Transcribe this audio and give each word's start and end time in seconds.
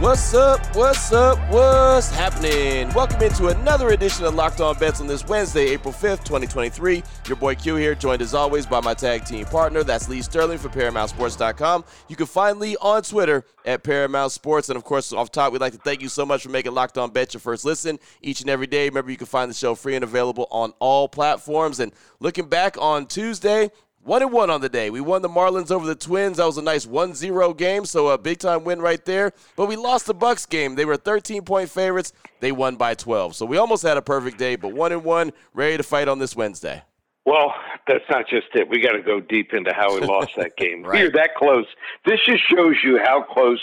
What's 0.00 0.34
up? 0.34 0.60
What's 0.74 1.12
up? 1.12 1.38
What's 1.50 2.10
happening? 2.10 2.92
Welcome 2.94 3.22
into 3.22 3.46
another 3.46 3.90
edition 3.90 4.24
of 4.24 4.34
Locked 4.34 4.60
On 4.60 4.76
Bets 4.76 5.00
on 5.00 5.06
this 5.06 5.24
Wednesday, 5.24 5.68
April 5.68 5.94
5th, 5.94 6.24
2023. 6.24 7.04
Your 7.28 7.36
boy 7.36 7.54
Q 7.54 7.76
here, 7.76 7.94
joined 7.94 8.20
as 8.20 8.34
always 8.34 8.66
by 8.66 8.80
my 8.80 8.92
tag 8.92 9.24
team 9.24 9.44
partner. 9.46 9.84
That's 9.84 10.08
Lee 10.08 10.20
Sterling 10.20 10.58
for 10.58 10.68
ParamountSports.com. 10.68 11.84
You 12.08 12.16
can 12.16 12.26
find 12.26 12.58
Lee 12.58 12.76
on 12.80 13.02
Twitter 13.02 13.44
at 13.64 13.84
Paramount 13.84 14.32
Sports. 14.32 14.68
And 14.68 14.76
of 14.76 14.82
course, 14.82 15.12
off 15.12 15.30
top, 15.30 15.52
we'd 15.52 15.60
like 15.60 15.74
to 15.74 15.78
thank 15.78 16.02
you 16.02 16.08
so 16.08 16.26
much 16.26 16.42
for 16.42 16.48
making 16.48 16.74
Locked 16.74 16.98
On 16.98 17.10
Bets 17.10 17.34
your 17.34 17.40
first 17.40 17.64
listen 17.64 18.00
each 18.20 18.40
and 18.40 18.50
every 18.50 18.66
day. 18.66 18.88
Remember, 18.88 19.12
you 19.12 19.16
can 19.16 19.28
find 19.28 19.48
the 19.48 19.54
show 19.54 19.76
free 19.76 19.94
and 19.94 20.02
available 20.02 20.48
on 20.50 20.72
all 20.80 21.08
platforms. 21.08 21.78
And 21.78 21.92
looking 22.18 22.48
back 22.48 22.76
on 22.78 23.06
Tuesday, 23.06 23.70
one 24.04 24.22
and 24.22 24.32
one 24.32 24.50
on 24.50 24.60
the 24.60 24.68
day. 24.68 24.90
We 24.90 25.00
won 25.00 25.22
the 25.22 25.28
Marlins 25.28 25.70
over 25.70 25.86
the 25.86 25.94
Twins. 25.94 26.36
That 26.36 26.46
was 26.46 26.58
a 26.58 26.62
nice 26.62 26.86
1-0 26.86 27.56
game, 27.56 27.84
so 27.86 28.08
a 28.08 28.18
big 28.18 28.38
time 28.38 28.64
win 28.64 28.80
right 28.80 29.04
there. 29.04 29.32
But 29.56 29.66
we 29.66 29.76
lost 29.76 30.06
the 30.06 30.14
Bucks 30.14 30.46
game. 30.46 30.74
They 30.74 30.84
were 30.84 30.96
13 30.96 31.42
point 31.42 31.70
favorites. 31.70 32.12
They 32.40 32.52
won 32.52 32.76
by 32.76 32.94
12. 32.94 33.34
So 33.34 33.46
we 33.46 33.56
almost 33.56 33.82
had 33.82 33.96
a 33.96 34.02
perfect 34.02 34.38
day, 34.38 34.56
but 34.56 34.72
one 34.74 34.92
and 34.92 35.04
one, 35.04 35.32
ready 35.54 35.76
to 35.78 35.82
fight 35.82 36.08
on 36.08 36.18
this 36.18 36.36
Wednesday. 36.36 36.82
Well, 37.24 37.54
that's 37.88 38.04
not 38.10 38.28
just 38.28 38.48
it. 38.54 38.68
We 38.68 38.80
got 38.80 38.92
to 38.92 39.02
go 39.02 39.20
deep 39.20 39.54
into 39.54 39.72
how 39.74 39.94
we 39.94 40.06
lost 40.06 40.32
that 40.36 40.56
game. 40.58 40.82
right. 40.84 41.00
We 41.00 41.06
are 41.06 41.10
that 41.12 41.34
close. 41.36 41.66
This 42.04 42.20
just 42.26 42.42
shows 42.48 42.76
you 42.84 42.98
how 43.02 43.22
close 43.22 43.62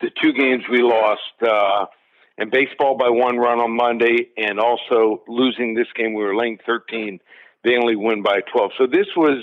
the 0.00 0.10
two 0.20 0.32
games 0.32 0.64
we 0.70 0.82
lost. 0.82 1.20
Uh, 1.40 1.86
and 2.38 2.50
baseball 2.50 2.96
by 2.98 3.08
one 3.08 3.38
run 3.38 3.60
on 3.60 3.74
Monday, 3.74 4.28
and 4.36 4.58
also 4.60 5.22
losing 5.26 5.74
this 5.74 5.86
game. 5.94 6.12
We 6.12 6.22
were 6.22 6.36
laying 6.36 6.58
13. 6.66 7.18
They 7.64 7.76
only 7.76 7.96
win 7.96 8.22
by 8.22 8.40
12. 8.52 8.72
So 8.76 8.86
this 8.86 9.06
was 9.16 9.42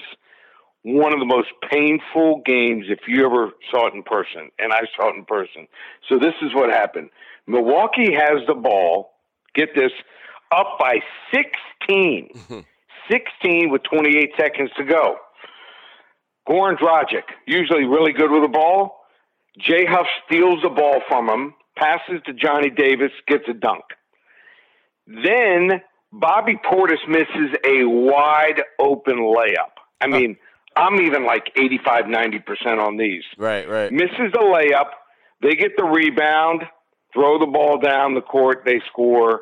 one 0.83 1.13
of 1.13 1.19
the 1.19 1.25
most 1.25 1.49
painful 1.71 2.41
games 2.45 2.85
if 2.89 2.99
you 3.07 3.25
ever 3.25 3.51
saw 3.71 3.87
it 3.87 3.93
in 3.93 4.03
person, 4.03 4.51
and 4.59 4.73
I 4.73 4.81
saw 4.95 5.09
it 5.09 5.15
in 5.15 5.25
person. 5.25 5.67
So 6.09 6.19
this 6.19 6.33
is 6.41 6.53
what 6.53 6.69
happened. 6.69 7.09
Milwaukee 7.47 8.13
has 8.13 8.45
the 8.47 8.53
ball, 8.53 9.11
get 9.55 9.69
this, 9.75 9.91
up 10.51 10.77
by 10.79 10.99
16. 11.33 12.29
16 13.11 13.69
with 13.69 13.83
28 13.83 14.31
seconds 14.37 14.69
to 14.77 14.83
go. 14.83 15.17
Goran 16.47 16.77
Dragic, 16.77 17.23
usually 17.45 17.85
really 17.85 18.13
good 18.13 18.31
with 18.31 18.43
the 18.43 18.49
ball. 18.49 19.01
Jay 19.59 19.85
Huff 19.85 20.07
steals 20.25 20.61
the 20.63 20.69
ball 20.69 21.01
from 21.07 21.29
him, 21.29 21.53
passes 21.77 22.21
to 22.25 22.33
Johnny 22.33 22.69
Davis, 22.69 23.11
gets 23.27 23.43
a 23.49 23.53
dunk. 23.53 23.83
Then 25.07 25.81
Bobby 26.11 26.59
Portis 26.69 27.07
misses 27.07 27.55
a 27.65 27.85
wide 27.85 28.61
open 28.79 29.17
layup. 29.17 29.73
I 30.01 30.07
mean, 30.07 30.37
I'm 30.75 30.99
even 31.01 31.25
like 31.25 31.51
85, 31.55 32.05
90% 32.05 32.79
on 32.79 32.97
these. 32.97 33.23
Right, 33.37 33.67
right. 33.67 33.91
Misses 33.91 34.31
the 34.31 34.39
layup. 34.39 34.89
They 35.41 35.55
get 35.55 35.71
the 35.77 35.83
rebound, 35.83 36.63
throw 37.13 37.37
the 37.37 37.47
ball 37.47 37.79
down 37.79 38.15
the 38.15 38.21
court, 38.21 38.63
they 38.65 38.81
score, 38.89 39.41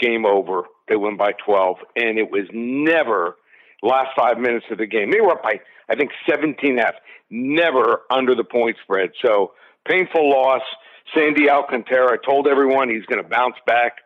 game 0.00 0.24
over. 0.24 0.62
They 0.88 0.96
win 0.96 1.16
by 1.16 1.32
12. 1.44 1.76
And 1.96 2.18
it 2.18 2.30
was 2.30 2.44
never 2.52 3.36
last 3.82 4.10
five 4.16 4.38
minutes 4.38 4.66
of 4.70 4.78
the 4.78 4.86
game. 4.86 5.10
They 5.10 5.20
were 5.20 5.32
up 5.32 5.42
by, 5.42 5.60
I 5.88 5.96
think, 5.96 6.10
17 6.28 6.78
F. 6.78 6.94
Never 7.30 8.02
under 8.10 8.34
the 8.34 8.44
point 8.44 8.76
spread. 8.82 9.10
So 9.24 9.52
painful 9.88 10.30
loss. 10.30 10.62
Sandy 11.14 11.48
Alcantara 11.48 12.18
told 12.24 12.48
everyone 12.48 12.88
he's 12.88 13.06
going 13.06 13.22
to 13.22 13.28
bounce 13.28 13.56
back. 13.66 13.98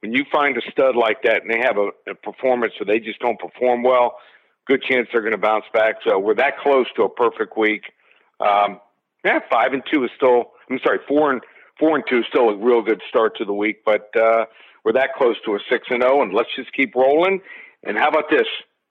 When 0.00 0.12
you 0.12 0.24
find 0.30 0.56
a 0.56 0.60
stud 0.70 0.96
like 0.96 1.22
that 1.22 1.42
and 1.42 1.50
they 1.50 1.60
have 1.64 1.78
a, 1.78 1.88
a 2.10 2.14
performance 2.14 2.74
so 2.78 2.84
they 2.84 3.00
just 3.00 3.20
don't 3.20 3.38
perform 3.38 3.82
well, 3.82 4.16
good 4.66 4.82
chance 4.82 5.08
they're 5.12 5.20
going 5.22 5.32
to 5.32 5.38
bounce 5.38 5.64
back. 5.72 5.96
So 6.06 6.18
we're 6.18 6.34
that 6.36 6.58
close 6.58 6.86
to 6.96 7.02
a 7.02 7.08
perfect 7.08 7.56
week. 7.56 7.82
Um, 8.40 8.80
yeah, 9.24 9.40
five 9.50 9.72
and 9.72 9.82
two 9.90 10.04
is 10.04 10.10
still. 10.16 10.52
I'm 10.70 10.80
sorry, 10.84 10.98
four 11.08 11.32
and 11.32 11.40
four 11.78 11.96
and 11.96 12.04
two 12.08 12.18
is 12.18 12.24
still 12.28 12.50
a 12.50 12.56
real 12.56 12.82
good 12.82 13.00
start 13.08 13.36
to 13.38 13.44
the 13.44 13.52
week. 13.52 13.84
But 13.84 14.10
uh, 14.16 14.46
we're 14.84 14.92
that 14.92 15.10
close 15.16 15.36
to 15.46 15.54
a 15.54 15.58
six 15.70 15.86
and 15.90 16.02
zero, 16.02 16.22
and 16.22 16.34
let's 16.34 16.50
just 16.56 16.72
keep 16.72 16.94
rolling. 16.94 17.40
And 17.84 17.98
how 17.98 18.08
about 18.08 18.30
this? 18.30 18.46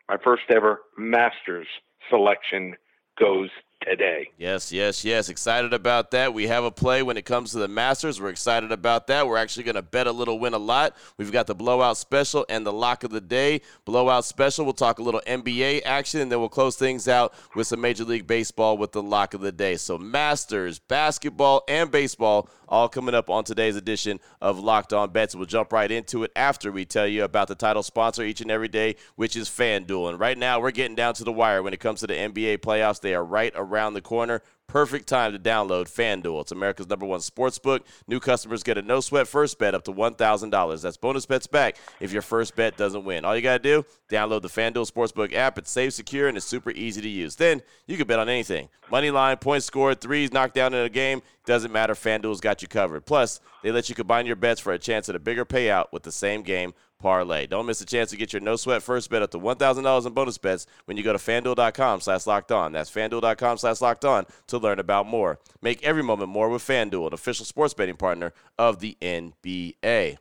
My 0.09 0.17
first 0.23 0.43
ever 0.49 0.81
Masters 0.97 1.67
selection 2.09 2.75
goes 3.19 3.49
today. 3.83 4.29
Yes, 4.37 4.71
yes, 4.71 5.05
yes. 5.05 5.29
Excited 5.29 5.73
about 5.73 6.11
that. 6.11 6.33
We 6.33 6.47
have 6.47 6.63
a 6.63 6.71
play 6.71 7.03
when 7.03 7.17
it 7.17 7.25
comes 7.25 7.51
to 7.51 7.59
the 7.59 7.67
Masters. 7.67 8.19
We're 8.19 8.29
excited 8.29 8.71
about 8.71 9.07
that. 9.07 9.27
We're 9.27 9.37
actually 9.37 9.63
going 9.63 9.75
to 9.75 9.81
bet 9.81 10.07
a 10.07 10.11
little, 10.11 10.39
win 10.39 10.53
a 10.53 10.57
lot. 10.57 10.95
We've 11.17 11.31
got 11.31 11.47
the 11.47 11.55
blowout 11.55 11.97
special 11.97 12.45
and 12.49 12.65
the 12.65 12.73
lock 12.73 13.03
of 13.03 13.11
the 13.11 13.21
day. 13.21 13.61
Blowout 13.85 14.25
special, 14.25 14.65
we'll 14.65 14.73
talk 14.73 14.99
a 14.99 15.03
little 15.03 15.21
NBA 15.27 15.81
action, 15.85 16.21
and 16.21 16.31
then 16.31 16.39
we'll 16.39 16.49
close 16.49 16.75
things 16.75 17.07
out 17.07 17.33
with 17.55 17.67
some 17.67 17.81
Major 17.81 18.05
League 18.05 18.27
Baseball 18.27 18.77
with 18.77 18.91
the 18.91 19.03
lock 19.03 19.33
of 19.33 19.41
the 19.41 19.51
day. 19.51 19.75
So, 19.75 19.97
Masters, 19.97 20.79
basketball, 20.79 21.63
and 21.67 21.91
baseball 21.91 22.49
all 22.69 22.89
coming 22.89 23.13
up 23.13 23.29
on 23.29 23.43
today's 23.43 23.75
edition 23.75 24.19
of 24.41 24.57
Locked 24.57 24.93
On 24.93 25.11
Bets. 25.11 25.35
We'll 25.35 25.45
jump 25.45 25.71
right 25.71 25.91
into 25.91 26.23
it 26.23 26.31
after 26.35 26.71
we 26.71 26.85
tell 26.85 27.05
you 27.05 27.23
about 27.23 27.47
the 27.47 27.55
title 27.55 27.83
sponsor 27.83 28.23
each 28.23 28.41
and 28.41 28.49
every 28.49 28.67
day, 28.67 28.95
which 29.15 29.35
is 29.35 29.47
FanDuel. 29.47 30.09
And 30.09 30.19
right 30.19 30.37
now, 30.37 30.59
we're 30.59 30.71
getting 30.71 30.95
down 30.95 31.13
to 31.15 31.23
the 31.23 31.31
wire 31.31 31.61
when 31.61 31.73
it 31.73 31.79
comes 31.79 31.99
to 31.99 32.07
the 32.07 32.15
NBA 32.15 32.59
playoffs. 32.59 32.99
They 32.99 33.13
are 33.13 33.23
right 33.23 33.53
around 33.55 33.72
the 33.93 34.01
corner. 34.01 34.41
Perfect 34.67 35.07
time 35.07 35.33
to 35.33 35.39
download 35.39 35.85
FanDuel. 35.85 36.41
It's 36.41 36.51
America's 36.51 36.87
number 36.87 37.05
one 37.05 37.19
sports 37.19 37.59
book. 37.59 37.85
New 38.07 38.19
customers 38.19 38.63
get 38.63 38.77
a 38.77 38.81
no 38.81 39.01
sweat 39.01 39.27
first 39.27 39.59
bet 39.59 39.75
up 39.75 39.83
to 39.83 39.93
$1,000. 39.93 40.81
That's 40.81 40.97
bonus 40.97 41.25
bets 41.25 41.47
back 41.47 41.75
if 41.99 42.11
your 42.11 42.21
first 42.21 42.55
bet 42.55 42.77
doesn't 42.77 43.03
win. 43.03 43.25
All 43.25 43.35
you 43.35 43.41
got 43.41 43.61
to 43.61 43.69
do, 43.69 43.85
download 44.09 44.41
the 44.41 44.47
FanDuel 44.47 44.91
Sportsbook 44.91 45.33
app. 45.33 45.57
It's 45.57 45.69
safe, 45.69 45.93
secure, 45.93 46.27
and 46.27 46.37
it's 46.37 46.45
super 46.45 46.71
easy 46.71 47.01
to 47.01 47.09
use. 47.09 47.35
Then 47.35 47.61
you 47.87 47.97
can 47.97 48.07
bet 48.07 48.19
on 48.19 48.29
anything. 48.29 48.69
Money 48.89 49.11
line, 49.11 49.37
points 49.37 49.65
scored, 49.65 50.01
threes 50.01 50.31
knocked 50.31 50.55
down 50.55 50.73
in 50.73 50.85
a 50.85 50.89
game. 50.89 51.21
Doesn't 51.45 51.71
matter. 51.71 51.93
FanDuel's 51.93 52.41
got 52.41 52.61
you 52.61 52.67
covered. 52.67 53.05
Plus, 53.05 53.41
they 53.63 53.71
let 53.71 53.89
you 53.89 53.95
combine 53.95 54.25
your 54.25 54.37
bets 54.37 54.61
for 54.61 54.73
a 54.73 54.79
chance 54.79 55.07
at 55.09 55.15
a 55.15 55.19
bigger 55.19 55.45
payout 55.45 55.87
with 55.91 56.03
the 56.03 56.11
same 56.11 56.41
game 56.41 56.73
parlay. 57.03 57.45
Don't 57.45 57.67
miss 57.67 57.81
a 57.81 57.85
chance 57.85 58.09
to 58.09 58.17
get 58.17 58.33
your 58.33 58.39
no 58.39 58.55
sweat 58.55 58.81
first 58.81 59.11
bet 59.11 59.21
up 59.21 59.29
to 59.31 59.39
$1,000 59.39 60.05
in 60.07 60.13
bonus 60.13 60.37
bets 60.39 60.65
when 60.85 60.97
you 60.97 61.03
go 61.03 61.13
to 61.13 61.19
fanduel.com 61.19 62.01
slash 62.01 62.25
locked 62.25 62.51
on. 62.51 62.71
That's 62.71 62.89
fanduel.com 62.89 63.57
slash 63.57 63.81
locked 63.81 64.05
on 64.05 64.25
to 64.47 64.57
learn 64.57 64.79
about 64.79 65.05
more. 65.05 65.37
Make 65.61 65.83
every 65.83 66.01
moment 66.01 66.31
more 66.31 66.49
with 66.49 66.63
Fanduel, 66.63 67.07
an 67.07 67.13
official 67.13 67.45
sports 67.45 67.75
betting 67.75 67.97
partner 67.97 68.33
of 68.57 68.79
the 68.79 68.97
NBA. 69.01 70.17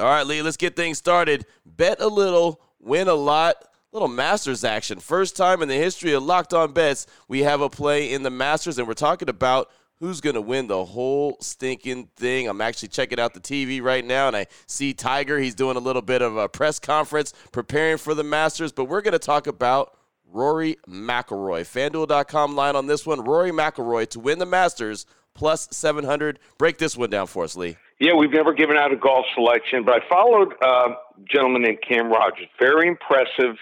All 0.00 0.06
right, 0.06 0.26
Lee, 0.26 0.42
let's 0.42 0.56
get 0.56 0.74
things 0.74 0.98
started. 0.98 1.46
Bet 1.64 2.00
a 2.00 2.08
little, 2.08 2.60
win 2.80 3.06
a 3.06 3.14
lot 3.14 3.56
little 3.92 4.08
Masters 4.08 4.62
action. 4.62 5.00
First 5.00 5.36
time 5.36 5.62
in 5.62 5.68
the 5.68 5.74
history 5.74 6.12
of 6.12 6.22
Locked 6.22 6.52
On 6.52 6.72
Bets, 6.72 7.06
we 7.28 7.44
have 7.44 7.62
a 7.62 7.70
play 7.70 8.12
in 8.12 8.22
the 8.22 8.30
Masters, 8.30 8.78
and 8.78 8.86
we're 8.86 8.94
talking 8.94 9.30
about 9.30 9.70
who's 10.00 10.20
going 10.20 10.34
to 10.34 10.40
win 10.40 10.66
the 10.66 10.84
whole 10.84 11.38
stinking 11.40 12.08
thing. 12.16 12.48
I'm 12.48 12.60
actually 12.60 12.88
checking 12.88 13.18
out 13.18 13.34
the 13.34 13.40
TV 13.40 13.82
right 13.82 14.04
now 14.04 14.28
and 14.28 14.36
I 14.36 14.46
see 14.66 14.92
Tiger. 14.92 15.38
He's 15.38 15.54
doing 15.54 15.76
a 15.76 15.80
little 15.80 16.02
bit 16.02 16.22
of 16.22 16.36
a 16.36 16.48
press 16.48 16.78
conference 16.78 17.32
preparing 17.52 17.98
for 17.98 18.14
the 18.14 18.24
Masters, 18.24 18.72
but 18.72 18.86
we're 18.86 19.00
going 19.00 19.12
to 19.12 19.18
talk 19.18 19.46
about 19.46 19.96
Rory 20.30 20.76
McIlroy. 20.88 21.62
FanDuel.com 21.62 22.54
line 22.54 22.76
on 22.76 22.86
this 22.86 23.06
one. 23.06 23.22
Rory 23.22 23.52
McIlroy 23.52 24.08
to 24.10 24.20
win 24.20 24.38
the 24.38 24.46
Masters 24.46 25.06
plus 25.34 25.68
700. 25.70 26.38
Break 26.58 26.78
this 26.78 26.96
one 26.96 27.10
down 27.10 27.26
for 27.26 27.44
us, 27.44 27.56
Lee. 27.56 27.76
Yeah, 27.98 28.14
we've 28.14 28.30
never 28.30 28.52
given 28.52 28.76
out 28.76 28.92
a 28.92 28.96
golf 28.96 29.24
selection, 29.34 29.84
but 29.84 30.02
I 30.02 30.08
followed 30.08 30.52
a 30.62 30.96
gentleman 31.24 31.62
named 31.62 31.78
Cam 31.86 32.10
Rogers. 32.10 32.48
Very 32.58 32.88
impressive. 32.88 33.56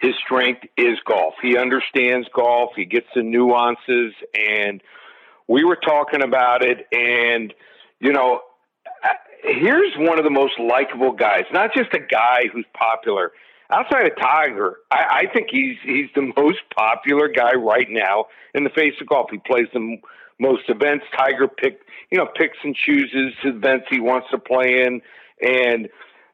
His 0.00 0.14
strength 0.24 0.62
is 0.76 0.98
golf. 1.04 1.34
He 1.40 1.56
understands 1.56 2.28
golf. 2.34 2.70
He 2.74 2.84
gets 2.84 3.06
the 3.14 3.22
nuances 3.22 4.14
and– 4.34 4.82
we 5.48 5.64
were 5.64 5.76
talking 5.76 6.22
about 6.22 6.62
it, 6.62 6.86
and 6.92 7.52
you 8.00 8.12
know, 8.12 8.40
here's 9.42 9.94
one 9.96 10.18
of 10.18 10.24
the 10.24 10.30
most 10.30 10.54
likable 10.58 11.12
guys. 11.12 11.44
Not 11.52 11.70
just 11.74 11.92
a 11.94 11.98
guy 11.98 12.42
who's 12.52 12.66
popular. 12.74 13.32
Outside 13.70 14.06
of 14.06 14.16
Tiger, 14.18 14.76
I, 14.90 15.24
I 15.24 15.32
think 15.32 15.48
he's 15.50 15.76
he's 15.84 16.08
the 16.14 16.32
most 16.36 16.60
popular 16.74 17.28
guy 17.28 17.54
right 17.54 17.88
now 17.90 18.26
in 18.54 18.64
the 18.64 18.70
face 18.70 18.94
of 19.00 19.08
golf. 19.08 19.28
He 19.30 19.38
plays 19.38 19.66
the 19.72 19.96
most 20.38 20.62
events. 20.68 21.04
Tiger 21.16 21.48
pick 21.48 21.80
you 22.10 22.18
know 22.18 22.26
picks 22.26 22.58
and 22.62 22.74
chooses 22.74 23.34
events 23.44 23.86
he 23.90 24.00
wants 24.00 24.28
to 24.30 24.38
play 24.38 24.82
in, 24.84 25.02
and 25.42 25.88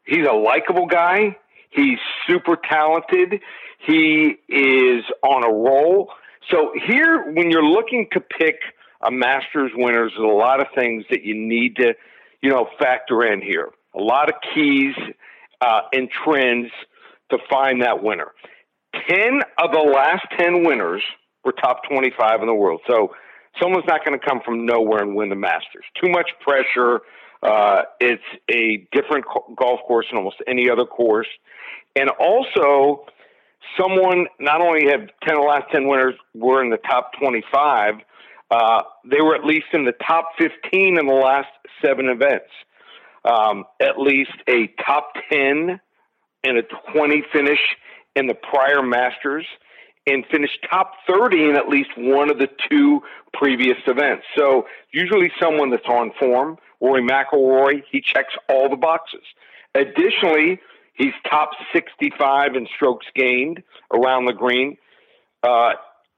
he's 0.04 0.26
a 0.26 0.32
likable 0.32 0.86
guy. 0.86 1.36
He's 1.70 1.98
super 2.28 2.56
talented. 2.56 3.40
He 3.84 4.36
is 4.48 5.04
on 5.22 5.44
a 5.44 5.52
roll. 5.52 6.12
So 6.50 6.72
here, 6.86 7.32
when 7.32 7.50
you're 7.50 7.64
looking 7.64 8.06
to 8.12 8.20
pick 8.20 8.60
a 9.04 9.10
Masters 9.10 9.70
winner, 9.74 10.08
there's 10.08 10.12
a 10.18 10.22
lot 10.22 10.60
of 10.60 10.68
things 10.74 11.04
that 11.10 11.24
you 11.24 11.34
need 11.34 11.76
to, 11.76 11.94
you 12.42 12.50
know, 12.50 12.68
factor 12.78 13.24
in 13.24 13.42
here. 13.42 13.68
A 13.94 14.00
lot 14.00 14.28
of 14.28 14.34
keys 14.54 14.94
uh, 15.60 15.82
and 15.92 16.08
trends 16.10 16.70
to 17.30 17.38
find 17.50 17.82
that 17.82 18.02
winner. 18.02 18.32
Ten 19.08 19.40
of 19.58 19.72
the 19.72 19.78
last 19.78 20.26
ten 20.38 20.64
winners 20.64 21.02
were 21.44 21.52
top 21.52 21.82
25 21.88 22.40
in 22.40 22.46
the 22.46 22.54
world. 22.54 22.80
So 22.86 23.14
someone's 23.60 23.84
not 23.86 24.04
going 24.04 24.18
to 24.18 24.24
come 24.24 24.40
from 24.44 24.66
nowhere 24.66 25.02
and 25.02 25.14
win 25.14 25.28
the 25.28 25.36
Masters. 25.36 25.84
Too 26.02 26.10
much 26.10 26.30
pressure. 26.40 27.00
Uh, 27.42 27.82
it's 28.00 28.22
a 28.50 28.88
different 28.92 29.26
co- 29.26 29.54
golf 29.54 29.80
course 29.86 30.06
than 30.10 30.18
almost 30.18 30.36
any 30.46 30.70
other 30.70 30.86
course. 30.86 31.28
And 31.94 32.08
also, 32.18 33.04
someone 33.78 34.26
not 34.40 34.60
only 34.60 34.86
had 34.86 35.12
10 35.26 35.36
of 35.36 35.42
the 35.42 35.46
last 35.46 35.64
10 35.72 35.86
winners 35.86 36.14
were 36.34 36.62
in 36.62 36.70
the 36.70 36.78
top 36.78 37.10
25, 37.20 37.96
uh, 38.54 38.82
they 39.04 39.20
were 39.20 39.34
at 39.34 39.44
least 39.44 39.66
in 39.72 39.84
the 39.84 39.94
top 40.06 40.26
15 40.38 40.98
in 40.98 41.06
the 41.06 41.12
last 41.12 41.48
seven 41.84 42.08
events. 42.08 42.50
Um, 43.24 43.64
at 43.80 43.98
least 43.98 44.36
a 44.48 44.68
top 44.86 45.12
10 45.32 45.80
and 46.44 46.58
a 46.58 46.62
20 46.92 47.24
finish 47.32 47.58
in 48.14 48.28
the 48.28 48.34
prior 48.34 48.80
Masters 48.80 49.44
and 50.06 50.24
finished 50.30 50.58
top 50.70 50.92
30 51.08 51.48
in 51.48 51.56
at 51.56 51.68
least 51.68 51.90
one 51.96 52.30
of 52.30 52.38
the 52.38 52.48
two 52.70 53.00
previous 53.32 53.78
events. 53.88 54.24
So 54.36 54.66
usually 54.92 55.32
someone 55.42 55.70
that's 55.70 55.88
on 55.88 56.12
form. 56.20 56.58
Rory 56.80 57.02
McIlroy, 57.02 57.82
he 57.90 58.00
checks 58.02 58.34
all 58.48 58.68
the 58.68 58.76
boxes. 58.76 59.24
Additionally, 59.74 60.60
he's 60.92 61.14
top 61.28 61.50
65 61.72 62.54
in 62.54 62.68
strokes 62.76 63.06
gained 63.16 63.64
around 63.92 64.26
the 64.26 64.32
green. 64.32 64.76
Uh, 65.42 65.72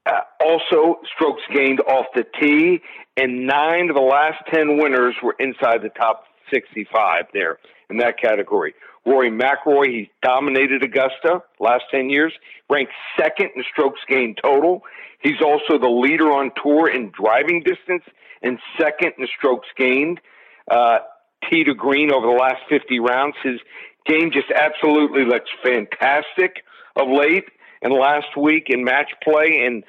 uh, 0.07 0.21
also, 0.43 0.99
strokes 1.15 1.41
gained 1.53 1.81
off 1.81 2.05
the 2.15 2.25
tee, 2.39 2.81
and 3.17 3.45
nine 3.45 3.89
of 3.89 3.95
the 3.95 4.01
last 4.01 4.37
10 4.53 4.77
winners 4.77 5.15
were 5.21 5.35
inside 5.39 5.81
the 5.81 5.89
top 5.89 6.23
65 6.53 7.25
there 7.33 7.59
in 7.89 7.97
that 7.97 8.19
category. 8.19 8.73
Rory 9.05 9.31
McIlroy, 9.31 9.87
he 9.87 10.11
dominated 10.21 10.83
Augusta 10.83 11.41
last 11.59 11.85
10 11.91 12.09
years, 12.09 12.33
ranked 12.69 12.91
second 13.19 13.51
in 13.55 13.63
strokes 13.71 13.99
gained 14.07 14.39
total. 14.41 14.83
He's 15.21 15.41
also 15.41 15.79
the 15.79 15.89
leader 15.89 16.31
on 16.31 16.51
tour 16.61 16.89
in 16.89 17.11
driving 17.11 17.63
distance 17.63 18.03
and 18.41 18.59
second 18.77 19.13
in 19.17 19.27
strokes 19.37 19.67
gained. 19.77 20.19
Uh, 20.69 20.99
tee 21.49 21.63
to 21.63 21.73
green 21.73 22.11
over 22.11 22.27
the 22.27 22.33
last 22.33 22.61
50 22.69 22.99
rounds. 22.99 23.35
His 23.43 23.59
game 24.05 24.31
just 24.31 24.51
absolutely 24.51 25.23
looks 25.25 25.49
fantastic 25.63 26.63
of 26.95 27.07
late 27.07 27.45
and 27.81 27.93
last 27.93 28.37
week 28.37 28.67
in 28.69 28.83
match 28.83 29.11
play. 29.23 29.63
And 29.65 29.83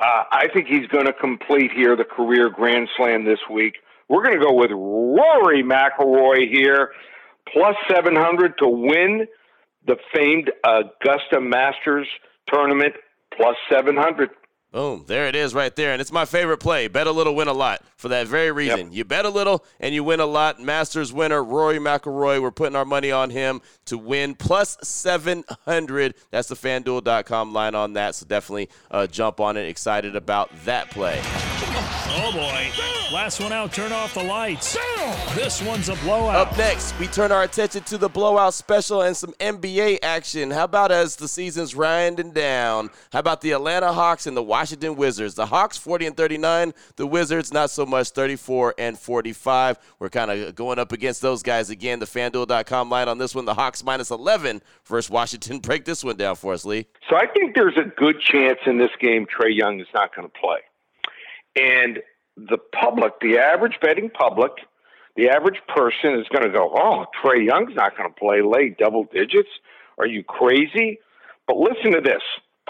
uh, 0.00 0.24
I 0.30 0.48
think 0.52 0.66
he's 0.68 0.86
going 0.88 1.06
to 1.06 1.12
complete 1.12 1.70
here 1.74 1.96
the 1.96 2.04
career 2.04 2.50
Grand 2.50 2.88
Slam 2.96 3.24
this 3.24 3.40
week. 3.50 3.74
We're 4.08 4.24
going 4.24 4.38
to 4.38 4.44
go 4.44 4.54
with 4.54 4.70
Rory 4.70 5.62
McIlroy 5.62 6.50
here 6.50 6.92
plus 7.52 7.74
700 7.90 8.58
to 8.58 8.68
win 8.68 9.26
the 9.86 9.96
famed 10.14 10.50
Augusta 10.64 11.40
Masters 11.40 12.08
tournament, 12.52 12.94
plus 13.36 13.56
700. 13.70 14.30
Boom. 14.76 15.04
There 15.06 15.26
it 15.26 15.34
is 15.34 15.54
right 15.54 15.74
there. 15.74 15.92
And 15.92 16.02
it's 16.02 16.12
my 16.12 16.26
favorite 16.26 16.58
play. 16.58 16.86
Bet 16.86 17.06
a 17.06 17.10
little, 17.10 17.34
win 17.34 17.48
a 17.48 17.54
lot 17.54 17.80
for 17.96 18.08
that 18.08 18.26
very 18.26 18.52
reason. 18.52 18.88
Yep. 18.88 18.88
You 18.92 19.04
bet 19.06 19.24
a 19.24 19.30
little 19.30 19.64
and 19.80 19.94
you 19.94 20.04
win 20.04 20.20
a 20.20 20.26
lot. 20.26 20.60
Masters 20.60 21.14
winner, 21.14 21.42
Rory 21.42 21.78
McIlroy. 21.78 22.42
We're 22.42 22.50
putting 22.50 22.76
our 22.76 22.84
money 22.84 23.10
on 23.10 23.30
him 23.30 23.62
to 23.86 23.96
win 23.96 24.34
plus 24.34 24.76
700. 24.82 26.14
That's 26.30 26.48
the 26.48 26.56
fanduel.com 26.56 27.54
line 27.54 27.74
on 27.74 27.94
that. 27.94 28.16
So 28.16 28.26
definitely 28.26 28.68
uh, 28.90 29.06
jump 29.06 29.40
on 29.40 29.56
it. 29.56 29.66
Excited 29.66 30.14
about 30.14 30.50
that 30.66 30.90
play. 30.90 31.22
Oh 31.58 32.32
boy. 32.32 32.70
Last 33.14 33.40
one 33.40 33.52
out, 33.52 33.72
turn 33.72 33.92
off 33.92 34.14
the 34.14 34.22
lights. 34.22 34.76
This 35.34 35.62
one's 35.62 35.88
a 35.88 35.94
blowout. 35.96 36.48
Up 36.48 36.58
next, 36.58 36.98
we 36.98 37.06
turn 37.06 37.30
our 37.30 37.44
attention 37.44 37.82
to 37.84 37.98
the 37.98 38.08
blowout 38.08 38.52
special 38.52 39.02
and 39.02 39.16
some 39.16 39.32
NBA 39.34 40.00
action. 40.02 40.50
How 40.50 40.64
about 40.64 40.90
as 40.90 41.16
the 41.16 41.28
season's 41.28 41.74
winding 41.74 42.32
down? 42.32 42.90
How 43.12 43.20
about 43.20 43.40
the 43.40 43.52
Atlanta 43.52 43.92
Hawks 43.92 44.26
and 44.26 44.36
the 44.36 44.42
Washington 44.42 44.96
Wizards? 44.96 45.34
The 45.34 45.46
Hawks 45.46 45.76
40 45.78 46.06
and 46.06 46.16
39, 46.16 46.74
the 46.96 47.06
Wizards 47.06 47.52
not 47.52 47.70
so 47.70 47.86
much 47.86 48.10
34 48.10 48.74
and 48.76 48.98
45. 48.98 49.78
We're 49.98 50.08
kind 50.10 50.30
of 50.30 50.54
going 50.54 50.78
up 50.78 50.92
against 50.92 51.22
those 51.22 51.42
guys 51.42 51.70
again. 51.70 52.00
The 52.00 52.06
fanduel.com 52.06 52.90
line 52.90 53.08
on 53.08 53.18
this 53.18 53.34
one, 53.34 53.44
the 53.44 53.54
Hawks 53.54 53.84
minus 53.84 54.10
11 54.10 54.62
versus 54.84 55.08
Washington. 55.08 55.58
Break 55.66 55.84
this 55.84 56.02
one 56.02 56.16
down 56.16 56.36
for 56.36 56.52
us, 56.52 56.64
Lee. 56.64 56.86
So 57.08 57.16
I 57.16 57.26
think 57.26 57.54
there's 57.54 57.76
a 57.76 57.84
good 57.84 58.20
chance 58.20 58.58
in 58.66 58.78
this 58.78 58.90
game 59.00 59.26
Trae 59.26 59.56
Young 59.56 59.80
is 59.80 59.86
not 59.94 60.14
going 60.14 60.28
to 60.28 60.38
play. 60.40 60.58
And 61.56 62.00
the 62.36 62.58
public, 62.58 63.14
the 63.20 63.38
average 63.38 63.78
betting 63.80 64.10
public, 64.10 64.52
the 65.16 65.30
average 65.30 65.60
person 65.74 66.20
is 66.20 66.26
going 66.30 66.44
to 66.44 66.50
go, 66.50 66.70
oh, 66.74 67.06
Trae 67.22 67.44
Young's 67.44 67.74
not 67.74 67.96
going 67.96 68.08
to 68.08 68.14
play 68.14 68.42
late 68.42 68.76
double 68.76 69.04
digits. 69.04 69.48
Are 69.98 70.06
you 70.06 70.22
crazy? 70.22 70.98
But 71.46 71.56
listen 71.56 71.92
to 71.92 72.00
this. 72.00 72.22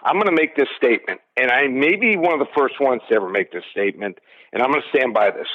I'm 0.04 0.14
going 0.14 0.26
to 0.26 0.32
make 0.32 0.54
this 0.56 0.68
statement, 0.76 1.20
and 1.36 1.50
I 1.50 1.66
may 1.68 1.96
be 1.96 2.16
one 2.16 2.34
of 2.34 2.38
the 2.38 2.52
first 2.56 2.74
ones 2.80 3.00
to 3.08 3.16
ever 3.16 3.28
make 3.28 3.50
this 3.50 3.64
statement, 3.70 4.18
and 4.52 4.62
I'm 4.62 4.70
going 4.70 4.82
to 4.82 4.96
stand 4.96 5.14
by 5.14 5.30
this. 5.30 5.48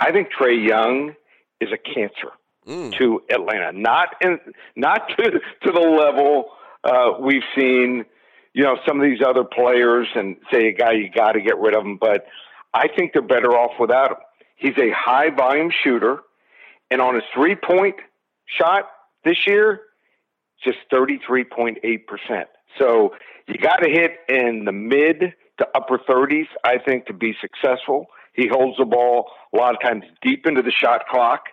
I 0.00 0.12
think 0.12 0.28
Trae 0.32 0.66
Young 0.66 1.14
is 1.60 1.68
a 1.70 1.76
cancer 1.76 2.32
mm. 2.66 2.96
to 2.96 3.22
Atlanta, 3.30 3.72
not 3.72 4.16
in, 4.22 4.38
not 4.76 5.08
to 5.10 5.30
to 5.30 5.72
the 5.72 5.78
level 5.78 6.46
uh, 6.84 7.20
we've 7.20 7.42
seen 7.54 8.06
you 8.52 8.64
know, 8.64 8.76
some 8.86 9.00
of 9.00 9.08
these 9.08 9.20
other 9.26 9.44
players 9.44 10.08
and 10.14 10.36
say 10.52 10.68
a 10.68 10.72
guy 10.72 10.92
you 10.92 11.10
got 11.10 11.32
to 11.32 11.40
get 11.40 11.58
rid 11.58 11.74
of 11.74 11.84
him. 11.84 11.98
But 12.00 12.26
I 12.74 12.88
think 12.88 13.12
they're 13.12 13.22
better 13.22 13.56
off 13.56 13.72
without 13.78 14.10
him. 14.10 14.16
He's 14.56 14.78
a 14.78 14.90
high 14.90 15.30
volume 15.30 15.70
shooter, 15.70 16.18
and 16.90 17.00
on 17.00 17.14
his 17.14 17.24
three 17.34 17.56
point 17.56 17.96
shot 18.46 18.90
this 19.24 19.46
year, 19.46 19.80
just 20.62 20.78
33.8%. 20.92 22.44
So 22.78 23.14
you 23.46 23.54
got 23.56 23.76
to 23.76 23.88
hit 23.88 24.12
in 24.28 24.64
the 24.64 24.72
mid 24.72 25.34
to 25.58 25.68
upper 25.74 25.98
30s, 25.98 26.46
I 26.64 26.78
think, 26.78 27.06
to 27.06 27.12
be 27.12 27.34
successful. 27.40 28.06
He 28.34 28.48
holds 28.48 28.76
the 28.78 28.84
ball 28.84 29.30
a 29.54 29.56
lot 29.56 29.74
of 29.74 29.80
times 29.80 30.04
deep 30.22 30.46
into 30.46 30.62
the 30.62 30.70
shot 30.70 31.06
clock, 31.10 31.44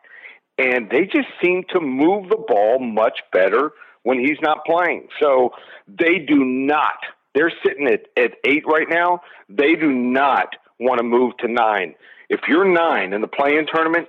and 0.58 0.90
they 0.90 1.06
just 1.06 1.28
seem 1.42 1.64
to 1.70 1.80
move 1.80 2.30
the 2.30 2.44
ball 2.48 2.80
much 2.80 3.20
better 3.32 3.72
when 4.08 4.20
he's 4.20 4.38
not 4.42 4.64
playing. 4.64 5.10
So 5.20 5.50
they 5.86 6.20
do 6.20 6.38
not. 6.46 7.00
They're 7.36 7.52
sitting 7.66 7.88
at, 7.88 8.04
at 8.16 8.32
eight 8.46 8.64
right 8.66 8.88
now. 8.90 9.20
They 9.50 9.76
do 9.76 9.92
not 9.92 10.56
want 10.80 11.00
to 11.00 11.04
move 11.04 11.36
to 11.40 11.50
nine. 11.50 11.94
If 12.30 12.40
you're 12.48 12.64
nine 12.64 13.12
in 13.12 13.20
the 13.20 13.28
play-in 13.28 13.66
tournament, 13.70 14.08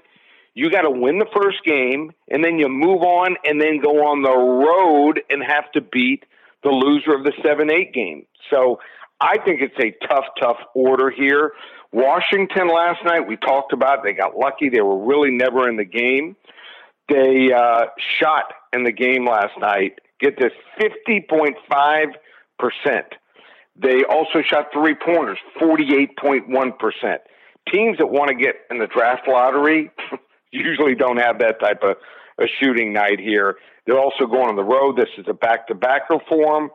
you 0.54 0.70
got 0.70 0.82
to 0.82 0.90
win 0.90 1.18
the 1.18 1.26
first 1.34 1.64
game, 1.64 2.12
and 2.30 2.44
then 2.44 2.60
you 2.60 2.68
move 2.68 3.02
on, 3.02 3.34
and 3.44 3.60
then 3.60 3.80
go 3.82 4.06
on 4.06 4.22
the 4.22 4.36
road 4.36 5.20
and 5.30 5.42
have 5.42 5.70
to 5.72 5.80
beat 5.80 6.24
the 6.62 6.70
loser 6.70 7.16
of 7.16 7.24
the 7.24 7.32
seven-eight 7.44 7.92
game. 7.92 8.24
So 8.50 8.78
I 9.20 9.38
think 9.44 9.62
it's 9.62 9.78
a 9.80 9.90
tough, 10.06 10.26
tough 10.40 10.58
order 10.74 11.10
here. 11.10 11.54
Washington 11.92 12.68
last 12.68 13.04
night, 13.04 13.26
we 13.26 13.36
talked 13.36 13.72
about. 13.72 14.04
They 14.04 14.12
got 14.12 14.36
lucky. 14.36 14.68
They 14.68 14.80
were 14.80 15.04
really 15.04 15.32
never 15.32 15.68
in 15.68 15.76
the 15.76 15.84
game. 15.84 16.36
They 17.08 17.52
uh, 17.52 17.86
shot 18.20 18.52
in 18.72 18.84
the 18.84 18.92
game 18.92 19.26
last 19.26 19.58
night. 19.58 19.98
Get 20.20 20.38
this 20.38 20.52
50.5%. 20.80 22.12
They 23.80 24.02
also 24.04 24.42
shot 24.42 24.66
three 24.72 24.94
pointers, 24.94 25.38
48.1%. 25.60 27.18
Teams 27.72 27.98
that 27.98 28.06
want 28.06 28.28
to 28.28 28.34
get 28.34 28.56
in 28.70 28.78
the 28.78 28.86
draft 28.88 29.28
lottery 29.28 29.90
usually 30.52 30.94
don't 30.94 31.18
have 31.18 31.38
that 31.38 31.60
type 31.60 31.82
of 31.82 31.96
a 32.40 32.46
shooting 32.60 32.92
night 32.92 33.18
here. 33.20 33.56
They're 33.86 33.98
also 33.98 34.26
going 34.26 34.48
on 34.48 34.56
the 34.56 34.64
road. 34.64 34.96
This 34.96 35.08
is 35.16 35.26
a 35.28 35.34
back 35.34 35.66
to 35.68 35.74
back 35.74 36.10
reform. 36.10 36.70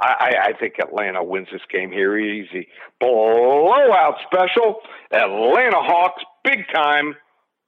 I, 0.00 0.34
I 0.48 0.52
think 0.58 0.74
Atlanta 0.80 1.22
wins 1.22 1.48
this 1.52 1.62
game 1.70 1.90
here 1.92 2.18
easy. 2.18 2.68
Blowout 3.00 4.16
special. 4.26 4.80
Atlanta 5.12 5.80
Hawks, 5.80 6.22
big 6.42 6.64
time 6.74 7.14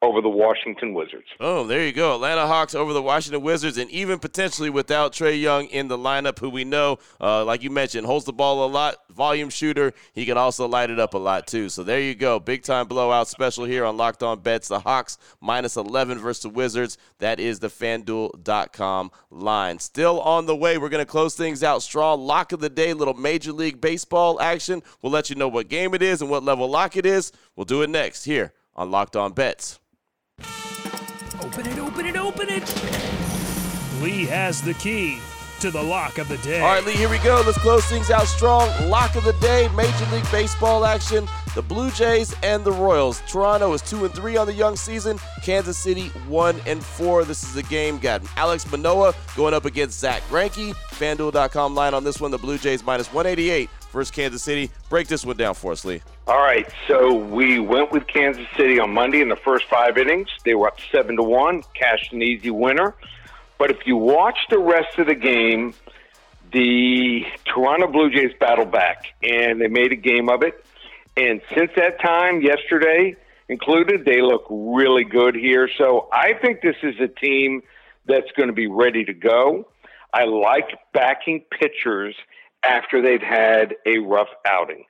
over 0.02 0.20
the 0.20 0.28
Washington 0.28 0.92
Wizards. 0.92 1.26
Oh, 1.40 1.66
there 1.66 1.84
you 1.84 1.92
go. 1.92 2.14
Atlanta 2.14 2.46
Hawks 2.46 2.74
over 2.74 2.92
the 2.92 3.02
Washington 3.02 3.42
Wizards, 3.42 3.78
and 3.78 3.90
even 3.90 4.18
potentially 4.18 4.68
without 4.68 5.12
Trae 5.12 5.40
Young 5.40 5.66
in 5.68 5.88
the 5.88 5.96
lineup, 5.96 6.38
who 6.38 6.50
we 6.50 6.64
know, 6.64 6.98
uh, 7.20 7.44
like 7.44 7.62
you 7.62 7.70
mentioned, 7.70 8.06
holds 8.06 8.26
the 8.26 8.32
ball 8.32 8.66
a 8.66 8.68
lot, 8.68 8.96
volume 9.10 9.48
shooter. 9.48 9.94
He 10.12 10.26
can 10.26 10.36
also 10.36 10.68
light 10.68 10.90
it 10.90 11.00
up 11.00 11.14
a 11.14 11.18
lot, 11.18 11.46
too. 11.46 11.70
So 11.70 11.82
there 11.82 12.00
you 12.00 12.14
go. 12.14 12.38
Big 12.38 12.62
time 12.62 12.86
blowout 12.88 13.28
special 13.28 13.64
here 13.64 13.86
on 13.86 13.96
Locked 13.96 14.22
On 14.22 14.38
Bets. 14.38 14.68
The 14.68 14.80
Hawks 14.80 15.16
minus 15.40 15.76
11 15.76 16.18
versus 16.18 16.42
the 16.42 16.50
Wizards. 16.50 16.98
That 17.18 17.40
is 17.40 17.58
the 17.58 17.68
fanduel.com 17.68 19.10
line. 19.30 19.78
Still 19.78 20.20
on 20.20 20.44
the 20.44 20.56
way. 20.56 20.76
We're 20.76 20.90
going 20.90 21.04
to 21.04 21.10
close 21.10 21.34
things 21.34 21.62
out 21.62 21.82
strong. 21.82 22.20
Lock 22.20 22.52
of 22.52 22.60
the 22.60 22.68
day, 22.70 22.92
little 22.92 23.14
Major 23.14 23.52
League 23.52 23.80
Baseball 23.80 24.40
action. 24.42 24.82
We'll 25.00 25.12
let 25.12 25.30
you 25.30 25.36
know 25.36 25.48
what 25.48 25.68
game 25.68 25.94
it 25.94 26.02
is 26.02 26.20
and 26.20 26.30
what 26.30 26.44
level 26.44 26.68
lock 26.68 26.96
it 26.96 27.06
is. 27.06 27.32
We'll 27.56 27.64
do 27.64 27.80
it 27.80 27.88
next 27.88 28.24
here 28.24 28.52
on 28.74 28.90
Locked 28.90 29.16
On 29.16 29.32
Bets. 29.32 29.80
Open 31.42 31.66
it, 31.66 31.78
open 31.78 32.06
it, 32.06 32.16
open 32.16 32.48
it. 32.48 32.62
Lee 34.02 34.24
has 34.26 34.62
the 34.62 34.74
key 34.74 35.18
to 35.60 35.70
the 35.70 35.82
lock 35.82 36.18
of 36.18 36.28
the 36.28 36.38
day. 36.38 36.60
All 36.60 36.68
right, 36.68 36.84
Lee, 36.84 36.92
here 36.92 37.08
we 37.08 37.18
go. 37.18 37.42
Let's 37.44 37.58
close 37.58 37.84
things 37.86 38.10
out 38.10 38.26
strong. 38.26 38.68
Lock 38.88 39.16
of 39.16 39.24
the 39.24 39.32
day, 39.34 39.68
Major 39.74 40.06
League 40.12 40.30
Baseball 40.30 40.84
action. 40.84 41.28
The 41.54 41.62
Blue 41.62 41.90
Jays 41.90 42.34
and 42.42 42.64
the 42.64 42.72
Royals. 42.72 43.22
Toronto 43.26 43.72
is 43.72 43.82
two 43.82 44.04
and 44.04 44.14
three 44.14 44.36
on 44.36 44.46
the 44.46 44.52
young 44.52 44.76
season. 44.76 45.18
Kansas 45.42 45.78
City 45.78 46.08
one 46.28 46.60
and 46.66 46.84
four. 46.84 47.24
This 47.24 47.42
is 47.42 47.54
the 47.54 47.62
game. 47.62 47.98
Got 47.98 48.22
Alek 48.36 48.70
Manoah 48.70 49.14
going 49.36 49.54
up 49.54 49.64
against 49.64 49.98
Zack 49.98 50.22
Greinke. 50.28 50.74
FanDuel.com 50.74 51.74
line 51.74 51.94
on 51.94 52.04
this 52.04 52.20
one. 52.20 52.30
The 52.30 52.38
Blue 52.38 52.58
Jays 52.58 52.84
minus 52.84 53.12
188 53.12 53.70
versus 53.92 54.10
Kansas 54.10 54.42
City. 54.42 54.70
Break 54.88 55.08
this 55.08 55.24
one 55.24 55.36
down 55.36 55.54
for 55.54 55.72
us, 55.72 55.84
Lee. 55.84 56.02
All 56.26 56.42
right, 56.42 56.68
so 56.88 57.14
we 57.14 57.60
went 57.60 57.92
with 57.92 58.06
Kansas 58.06 58.46
City 58.56 58.80
on 58.80 58.92
Monday 58.92 59.20
in 59.20 59.28
the 59.28 59.36
first 59.36 59.66
five 59.66 59.96
innings. 59.96 60.28
They 60.44 60.54
were 60.54 60.68
up 60.68 60.78
seven 60.90 61.16
to 61.16 61.22
one, 61.22 61.62
cashed 61.74 62.12
an 62.12 62.22
easy 62.22 62.50
winner. 62.50 62.94
But 63.58 63.70
if 63.70 63.86
you 63.86 63.96
watch 63.96 64.38
the 64.50 64.58
rest 64.58 64.98
of 64.98 65.06
the 65.06 65.14
game, 65.14 65.74
the 66.52 67.24
Toronto 67.44 67.86
Blue 67.86 68.10
Jays 68.10 68.32
battled 68.38 68.70
back 68.70 69.14
and 69.22 69.60
they 69.60 69.68
made 69.68 69.92
a 69.92 69.96
game 69.96 70.28
of 70.28 70.42
it. 70.42 70.64
And 71.16 71.40
since 71.54 71.70
that 71.76 72.00
time, 72.00 72.42
yesterday 72.42 73.16
included, 73.48 74.04
they 74.04 74.20
look 74.20 74.46
really 74.50 75.04
good 75.04 75.34
here. 75.34 75.68
So 75.78 76.08
I 76.12 76.34
think 76.34 76.60
this 76.60 76.76
is 76.82 76.94
a 77.00 77.08
team 77.08 77.62
that's 78.06 78.30
going 78.36 78.48
to 78.48 78.54
be 78.54 78.66
ready 78.66 79.04
to 79.04 79.14
go. 79.14 79.68
I 80.12 80.24
like 80.24 80.78
backing 80.92 81.44
pitchers 81.50 82.14
after 82.66 83.02
they've 83.02 83.20
had 83.20 83.74
a 83.86 83.98
rough 83.98 84.28
outing. 84.46 84.84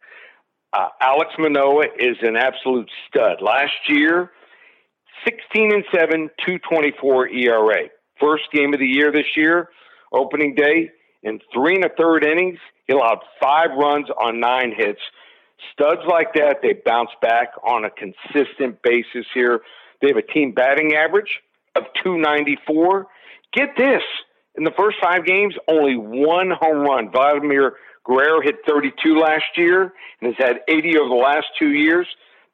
Uh, 0.73 0.89
Alek 1.03 1.39
Manoah 1.39 1.87
is 1.99 2.17
an 2.23 2.37
absolute 2.37 2.91
stud. 3.09 3.41
Last 3.41 3.73
year, 3.89 4.31
16 5.25 5.73
and 5.73 5.85
7, 5.93 6.31
224 6.45 7.29
ERA. 7.29 7.89
First 8.21 8.45
game 8.53 8.75
of 8.75 8.81
the 8.81 8.87
year 8.87 9.11
this 9.13 9.37
year, 9.37 9.71
opening 10.13 10.55
day, 10.55 10.91
in 11.23 11.41
three 11.53 11.75
and 11.75 11.85
a 11.85 11.89
third 11.89 12.25
innings, 12.25 12.59
he 12.87 12.93
allowed 12.93 13.19
five 13.41 13.71
runs 13.77 14.09
on 14.11 14.41
nine 14.41 14.73
hits. 14.77 15.01
Studs 15.73 16.03
like 16.09 16.35
that, 16.35 16.59
they 16.63 16.75
bounce 16.85 17.11
back 17.21 17.53
on 17.65 17.85
a 17.85 17.91
consistent 17.91 18.83
basis 18.83 19.27
here. 19.35 19.61
They 20.01 20.09
have 20.09 20.17
a 20.17 20.33
team 20.33 20.53
batting 20.53 20.95
average 20.95 21.41
of 21.75 21.85
294. 22.05 23.07
Get 23.53 23.71
this 23.77 24.03
in 24.57 24.65
the 24.65 24.73
first 24.77 24.97
five 25.03 25.25
games, 25.25 25.55
only 25.69 25.97
one 25.97 26.51
home 26.51 26.79
run. 26.79 27.11
Vladimir 27.11 27.75
Guerrero 28.05 28.41
hit 28.41 28.57
32 28.67 29.19
last 29.19 29.45
year 29.57 29.93
and 30.21 30.35
has 30.35 30.47
had 30.47 30.57
80 30.69 30.99
over 30.99 31.09
the 31.09 31.15
last 31.15 31.47
two 31.59 31.71
years. 31.71 32.07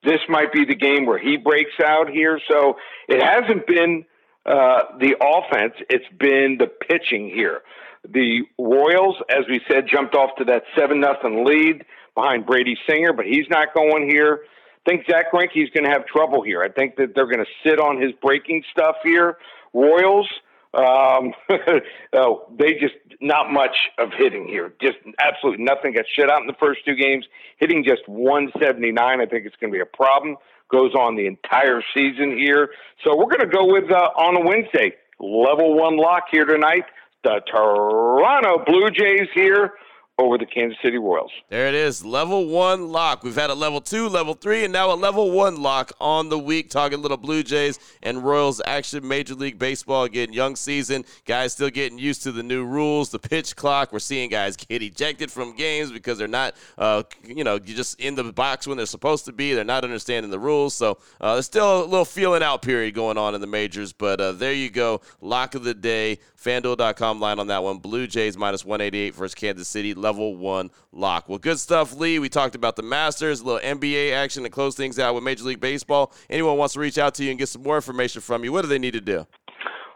This 0.02 0.20
might 0.28 0.52
be 0.52 0.64
the 0.64 0.74
game 0.74 1.06
where 1.06 1.18
he 1.18 1.36
breaks 1.36 1.78
out 1.84 2.08
here. 2.10 2.40
So 2.50 2.76
it 3.08 3.22
hasn't 3.22 3.66
been 3.66 4.04
uh, 4.44 4.98
the 4.98 5.14
offense, 5.22 5.74
it's 5.88 6.08
been 6.18 6.58
the 6.58 6.66
pitching 6.66 7.28
here. 7.28 7.60
The 8.08 8.40
Royals, 8.58 9.16
as 9.28 9.44
we 9.48 9.60
said, 9.70 9.84
jumped 9.86 10.16
off 10.16 10.30
to 10.38 10.44
that 10.46 10.64
7 10.76 10.98
nothing 10.98 11.44
lead 11.44 11.84
behind 12.16 12.46
Brady 12.46 12.76
Singer, 12.88 13.12
but 13.12 13.26
he's 13.26 13.46
not 13.48 13.72
going 13.74 14.08
here. 14.10 14.40
I 14.84 14.90
think 14.90 15.06
Zack 15.08 15.32
Greinke's 15.32 15.70
going 15.72 15.84
to 15.84 15.90
have 15.90 16.06
trouble 16.06 16.42
here. 16.42 16.60
I 16.62 16.68
think 16.68 16.96
that 16.96 17.14
they're 17.14 17.26
going 17.26 17.44
to 17.44 17.68
sit 17.68 17.78
on 17.78 18.02
his 18.02 18.10
breaking 18.20 18.64
stuff 18.72 18.96
here. 19.04 19.36
Royals, 19.72 20.28
um, 20.74 21.32
oh, 22.14 22.46
they 22.58 22.74
just 22.74 22.94
not 23.20 23.52
much 23.52 23.76
of 23.98 24.10
hitting 24.16 24.46
here. 24.48 24.72
Just 24.80 24.96
absolutely 25.20 25.64
nothing. 25.64 25.92
Got 25.94 26.06
shut 26.14 26.30
out 26.30 26.40
in 26.40 26.46
the 26.46 26.56
first 26.58 26.84
two 26.84 26.94
games. 26.94 27.26
Hitting 27.58 27.84
just 27.84 28.08
179. 28.08 29.20
I 29.20 29.26
think 29.26 29.46
it's 29.46 29.56
going 29.56 29.72
to 29.72 29.76
be 29.76 29.82
a 29.82 29.86
problem. 29.86 30.36
Goes 30.70 30.94
on 30.94 31.16
the 31.16 31.26
entire 31.26 31.82
season 31.94 32.36
here. 32.36 32.70
So 33.04 33.16
we're 33.16 33.26
going 33.26 33.40
to 33.40 33.54
go 33.54 33.66
with 33.66 33.90
uh, 33.90 34.10
on 34.16 34.36
a 34.36 34.46
Wednesday 34.46 34.94
level 35.20 35.74
one 35.74 35.96
lock 35.96 36.24
here 36.30 36.46
tonight. 36.46 36.84
The 37.22 37.40
Toronto 37.46 38.64
Blue 38.64 38.90
Jays 38.90 39.28
here 39.34 39.74
over 40.22 40.38
the 40.38 40.46
Kansas 40.46 40.78
City 40.82 40.98
Royals. 40.98 41.30
There 41.48 41.68
it 41.68 41.74
is, 41.74 42.04
level 42.04 42.46
one 42.46 42.90
lock. 42.90 43.22
We've 43.22 43.34
had 43.34 43.50
a 43.50 43.54
level 43.54 43.80
two, 43.80 44.08
level 44.08 44.34
three, 44.34 44.64
and 44.64 44.72
now 44.72 44.92
a 44.92 44.94
level 44.94 45.30
one 45.30 45.62
lock 45.62 45.92
on 46.00 46.28
the 46.28 46.38
week. 46.38 46.70
Talking 46.70 47.02
little 47.02 47.16
Blue 47.16 47.42
Jays 47.42 47.78
and 48.02 48.24
Royals 48.24 48.60
action, 48.66 49.06
Major 49.06 49.34
League 49.34 49.58
Baseball 49.58 50.04
again, 50.04 50.32
young 50.32 50.56
season. 50.56 51.04
Guys 51.26 51.52
still 51.52 51.70
getting 51.70 51.98
used 51.98 52.22
to 52.22 52.32
the 52.32 52.42
new 52.42 52.64
rules, 52.64 53.10
the 53.10 53.18
pitch 53.18 53.56
clock. 53.56 53.92
We're 53.92 53.98
seeing 53.98 54.30
guys 54.30 54.56
get 54.56 54.82
ejected 54.82 55.30
from 55.30 55.56
games 55.56 55.90
because 55.90 56.18
they're 56.18 56.28
not, 56.28 56.54
uh, 56.78 57.02
you 57.24 57.44
know, 57.44 57.58
just 57.58 58.00
in 58.00 58.14
the 58.14 58.24
box 58.32 58.66
when 58.66 58.76
they're 58.76 58.86
supposed 58.86 59.24
to 59.26 59.32
be. 59.32 59.54
They're 59.54 59.64
not 59.64 59.84
understanding 59.84 60.30
the 60.30 60.38
rules. 60.38 60.74
So 60.74 60.98
uh, 61.20 61.34
there's 61.34 61.46
still 61.46 61.84
a 61.84 61.86
little 61.86 62.04
feeling 62.04 62.42
out 62.42 62.62
period 62.62 62.94
going 62.94 63.18
on 63.18 63.34
in 63.34 63.40
the 63.40 63.46
majors. 63.46 63.92
But 63.92 64.20
uh, 64.20 64.32
there 64.32 64.52
you 64.52 64.70
go, 64.70 65.00
lock 65.20 65.54
of 65.54 65.64
the 65.64 65.74
day. 65.74 66.18
FanDuel.com 66.42 67.20
line 67.20 67.38
on 67.38 67.46
that 67.46 67.62
one. 67.62 67.78
Blue 67.78 68.06
Jays 68.06 68.36
minus 68.36 68.64
188 68.64 69.14
versus 69.14 69.34
Kansas 69.34 69.68
City, 69.68 69.94
level 69.94 70.36
one 70.36 70.70
lock. 70.92 71.28
Well, 71.28 71.38
good 71.38 71.58
stuff, 71.58 71.96
Lee. 71.96 72.18
We 72.18 72.28
talked 72.28 72.54
about 72.54 72.76
the 72.76 72.82
Masters, 72.82 73.40
a 73.40 73.44
little 73.44 73.60
NBA 73.60 74.12
action 74.12 74.42
to 74.42 74.50
close 74.50 74.74
things 74.74 74.98
out 74.98 75.14
with 75.14 75.24
Major 75.24 75.44
League 75.44 75.60
Baseball. 75.60 76.12
Anyone 76.28 76.56
wants 76.56 76.74
to 76.74 76.80
reach 76.80 76.98
out 76.98 77.14
to 77.14 77.24
you 77.24 77.30
and 77.30 77.38
get 77.38 77.48
some 77.48 77.62
more 77.62 77.76
information 77.76 78.20
from 78.20 78.44
you, 78.44 78.52
what 78.52 78.62
do 78.62 78.68
they 78.68 78.78
need 78.78 78.94
to 78.94 79.00
do? 79.00 79.26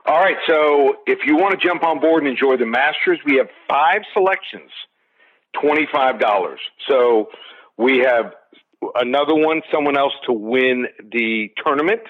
All 0.07 0.21
right, 0.21 0.37
so 0.47 0.99
if 1.07 1.19
you 1.26 1.37
want 1.37 1.59
to 1.59 1.67
jump 1.67 1.83
on 1.83 1.99
board 1.99 2.23
and 2.23 2.31
enjoy 2.31 2.57
the 2.57 2.67
Masters, 2.67 3.19
we 3.26 3.37
have 3.38 3.49
five 3.69 4.03
selections, 4.12 4.71
$25. 5.57 6.57
So 6.88 7.29
we 7.76 7.99
have 7.99 8.33
another 8.95 9.35
one, 9.35 9.62
someone 9.73 9.99
else 9.99 10.12
to 10.26 10.33
win 10.33 10.87
the 11.12 11.50
tournament. 11.65 12.03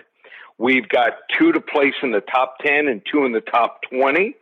We've 0.58 0.88
got 0.88 1.12
two 1.38 1.52
to 1.52 1.60
place 1.60 1.94
in 2.02 2.12
the 2.12 2.20
top 2.20 2.56
10 2.64 2.88
and 2.88 3.02
two 3.10 3.24
in 3.24 3.32
the 3.32 3.40
top 3.40 3.80
20. 3.90 4.34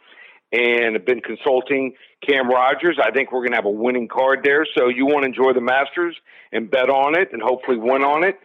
And 0.52 0.94
have 0.94 1.04
been 1.04 1.20
consulting 1.20 1.94
Cam 2.24 2.48
Rogers. 2.48 2.98
I 3.02 3.10
think 3.10 3.32
we're 3.32 3.40
going 3.40 3.50
to 3.50 3.56
have 3.56 3.64
a 3.64 3.70
winning 3.70 4.06
card 4.06 4.40
there. 4.44 4.64
So 4.76 4.88
you 4.88 5.04
want 5.04 5.22
to 5.22 5.26
enjoy 5.26 5.52
the 5.52 5.60
Masters 5.60 6.16
and 6.52 6.70
bet 6.70 6.88
on 6.88 7.18
it 7.18 7.30
and 7.32 7.42
hopefully 7.42 7.76
win 7.76 8.02
on 8.02 8.22
it. 8.22 8.38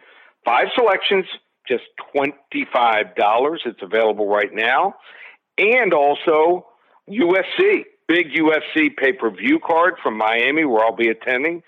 Five 0.44 0.68
selections, 0.74 1.26
just 1.68 1.84
$25. 2.16 3.58
It's 3.64 3.80
available 3.80 4.26
right 4.26 4.52
now. 4.52 4.94
And 5.56 5.94
also 5.94 6.66
UFC, 7.08 7.84
big 8.08 8.32
UFC 8.32 8.96
pay 8.96 9.12
per 9.12 9.30
view 9.30 9.60
card 9.64 9.94
from 10.02 10.16
Miami, 10.16 10.64
where 10.64 10.84
I'll 10.84 10.96
be 10.96 11.10
attending. 11.10 11.62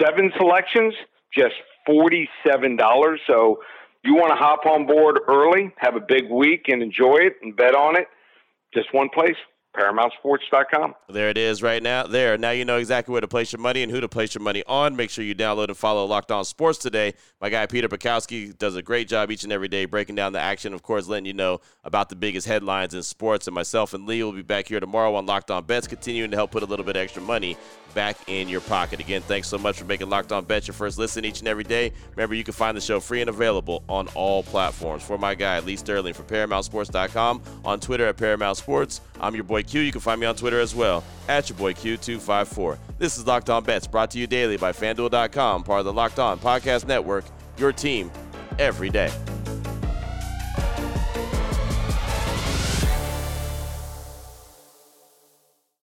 Seven 0.00 0.30
selections, 0.36 0.94
just 1.36 1.54
$47. 1.88 3.16
So 3.26 3.60
you 4.04 4.14
want 4.14 4.30
to 4.30 4.36
hop 4.36 4.66
on 4.66 4.86
board 4.86 5.20
early, 5.28 5.72
have 5.76 5.96
a 5.96 6.00
big 6.00 6.30
week, 6.30 6.66
and 6.68 6.82
enjoy 6.82 7.16
it 7.16 7.34
and 7.42 7.56
bet 7.56 7.74
on 7.74 7.96
it, 7.96 8.08
just 8.72 8.92
one 8.94 9.08
place, 9.08 9.36
ParamountSports.com. 9.76 10.94
There 11.08 11.28
it 11.28 11.38
is 11.38 11.62
right 11.62 11.82
now. 11.82 12.04
There. 12.06 12.36
Now 12.36 12.50
you 12.50 12.64
know 12.64 12.78
exactly 12.78 13.12
where 13.12 13.20
to 13.20 13.28
place 13.28 13.52
your 13.52 13.60
money 13.60 13.82
and 13.82 13.90
who 13.90 14.00
to 14.00 14.08
place 14.08 14.34
your 14.34 14.42
money 14.42 14.64
on. 14.66 14.96
Make 14.96 15.10
sure 15.10 15.24
you 15.24 15.34
download 15.34 15.68
and 15.68 15.76
follow 15.76 16.04
Locked 16.06 16.32
On 16.32 16.44
Sports 16.44 16.78
today. 16.78 17.14
My 17.40 17.50
guy 17.50 17.66
Peter 17.66 17.88
Bukowski 17.88 18.56
does 18.58 18.74
a 18.76 18.82
great 18.82 19.08
job 19.08 19.30
each 19.30 19.44
and 19.44 19.52
every 19.52 19.68
day 19.68 19.84
breaking 19.84 20.16
down 20.16 20.32
the 20.32 20.40
action. 20.40 20.74
Of 20.74 20.82
course, 20.82 21.06
letting 21.06 21.26
you 21.26 21.34
know 21.34 21.60
about 21.84 22.08
the 22.08 22.16
biggest 22.16 22.46
headlines 22.46 22.94
in 22.94 23.02
sports. 23.02 23.46
And 23.46 23.54
myself 23.54 23.94
and 23.94 24.06
Lee 24.06 24.22
will 24.22 24.32
be 24.32 24.42
back 24.42 24.68
here 24.68 24.80
tomorrow 24.80 25.14
on 25.14 25.26
Locked 25.26 25.50
On 25.50 25.64
Bets, 25.64 25.86
continuing 25.86 26.30
to 26.32 26.36
help 26.36 26.50
put 26.50 26.62
a 26.62 26.66
little 26.66 26.84
bit 26.84 26.96
extra 26.96 27.22
money 27.22 27.56
back 27.94 28.16
in 28.28 28.48
your 28.48 28.60
pocket. 28.60 29.00
Again, 29.00 29.22
thanks 29.22 29.48
so 29.48 29.58
much 29.58 29.78
for 29.78 29.84
making 29.84 30.08
Locked 30.08 30.32
On 30.32 30.44
Bets 30.44 30.68
your 30.68 30.74
first 30.74 30.98
listen 30.98 31.24
each 31.24 31.40
and 31.40 31.48
every 31.48 31.64
day. 31.64 31.92
Remember, 32.14 32.34
you 32.34 32.44
can 32.44 32.54
find 32.54 32.76
the 32.76 32.80
show 32.80 33.00
free 33.00 33.20
and 33.20 33.30
available 33.30 33.82
on 33.88 34.08
all 34.14 34.42
platforms. 34.42 35.02
For 35.02 35.18
my 35.18 35.34
guy, 35.34 35.58
Lee 35.60 35.76
Sterling 35.76 36.14
from 36.14 36.26
ParamountSports.com, 36.26 37.42
on 37.64 37.80
Twitter 37.80 38.06
at 38.06 38.16
Paramount 38.16 38.56
Sports. 38.56 39.00
I'm 39.20 39.34
your 39.34 39.44
boy 39.62 39.68
Q. 39.68 39.80
You 39.80 39.92
can 39.92 40.00
find 40.00 40.20
me 40.20 40.26
on 40.26 40.34
Twitter 40.34 40.60
as 40.60 40.74
well, 40.74 41.04
at 41.28 41.48
your 41.48 41.58
boy 41.58 41.72
Q254. 41.74 42.78
This 42.98 43.18
is 43.18 43.26
Locked 43.26 43.50
On 43.50 43.62
Bets, 43.62 43.86
brought 43.86 44.10
to 44.12 44.18
you 44.18 44.26
daily 44.26 44.56
by 44.56 44.72
FanDuel.com, 44.72 45.64
part 45.64 45.80
of 45.80 45.84
the 45.86 45.92
Locked 45.92 46.18
On 46.18 46.38
Podcast 46.38 46.86
Network, 46.86 47.24
your 47.58 47.72
team 47.72 48.10
every 48.58 48.90
day. 48.90 49.10